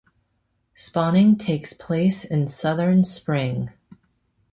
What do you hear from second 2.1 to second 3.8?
in southern spring.